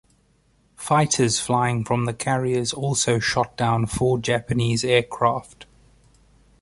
[0.77, 5.67] Fighters flying from the carriers also shot down four Japanese aircraft.